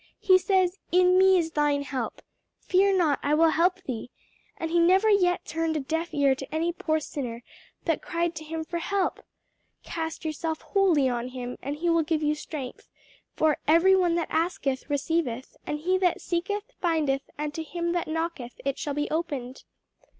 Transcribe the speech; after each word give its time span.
"He 0.19 0.39
says, 0.39 0.79
'In 0.91 1.15
me 1.15 1.37
is 1.37 1.51
thine 1.51 1.83
help.' 1.83 2.23
'Fear 2.57 2.97
not; 2.97 3.19
I 3.21 3.35
will 3.35 3.51
help 3.51 3.83
thee,' 3.83 4.09
and 4.57 4.71
he 4.71 4.79
never 4.79 5.11
yet 5.11 5.45
turned 5.45 5.77
a 5.77 5.79
deaf 5.79 6.11
ear 6.11 6.33
to 6.33 6.51
any 6.51 6.73
poor 6.73 6.99
sinner 6.99 7.43
that 7.85 8.01
cried 8.01 8.33
to 8.37 8.43
him 8.43 8.63
for 8.63 8.79
help. 8.79 9.19
Cast 9.83 10.25
yourself 10.25 10.61
wholly 10.61 11.07
on 11.07 11.27
him 11.27 11.55
and 11.61 11.75
he 11.75 11.89
will 11.91 12.01
give 12.01 12.23
you 12.23 12.33
strength; 12.33 12.89
for 13.35 13.59
'every 13.67 13.95
one 13.95 14.15
that 14.15 14.31
asketh, 14.31 14.89
receiveth; 14.89 15.55
and 15.67 15.81
he 15.81 15.99
that 15.99 16.19
seeketh, 16.19 16.63
findeth; 16.79 17.29
and 17.37 17.53
to 17.53 17.61
him 17.61 17.91
that 17.91 18.07
knocketh 18.07 18.59
it 18.65 18.79
shall 18.79 18.95
be 18.95 19.07
opened.'" 19.11 19.63